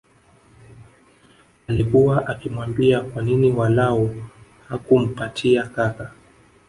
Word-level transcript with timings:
Alikua 1.67 2.27
akimwambia 2.27 3.01
kwa 3.01 3.23
nini 3.23 3.51
walau 3.51 4.15
hakumpatia 4.69 5.63
kaka 5.63 6.11